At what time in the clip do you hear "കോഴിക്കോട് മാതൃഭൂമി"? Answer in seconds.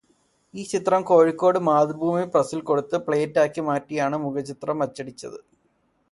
1.09-2.23